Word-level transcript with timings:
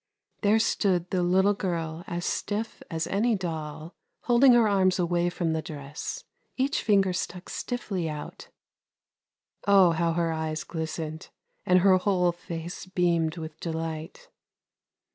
There 0.41 0.57
stood 0.57 1.11
the 1.11 1.21
little 1.21 1.53
girl 1.53 2.03
as 2.07 2.25
stiff 2.25 2.81
as 2.89 3.05
any 3.05 3.35
doll, 3.35 3.93
holding 4.21 4.53
her 4.53 4.67
arms 4.67 4.97
away 4.97 5.29
from 5.29 5.53
the 5.53 5.61
dress, 5.61 6.23
each 6.57 6.81
finger 6.81 7.13
stuck 7.13 7.49
stiffly 7.49 8.09
out! 8.09 8.47
Oh! 9.67 9.91
how 9.91 10.13
her 10.13 10.31
eyes 10.31 10.63
glistened, 10.63 11.29
and 11.67 11.81
her 11.81 11.97
whole 11.99 12.31
face 12.31 12.87
beamed 12.87 13.37
with 13.37 13.59
delight. 13.59 14.29